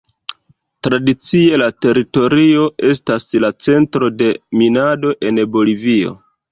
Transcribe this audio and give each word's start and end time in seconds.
Tradicie 0.87 1.59
la 1.63 1.67
teritorio 1.87 2.65
estas 2.89 3.29
la 3.45 3.55
centro 3.69 4.13
de 4.23 4.35
minado 4.63 5.19
en 5.31 5.45
Bolivio. 5.59 6.23